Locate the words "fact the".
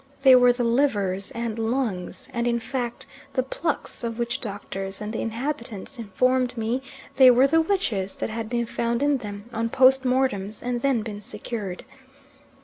2.59-3.43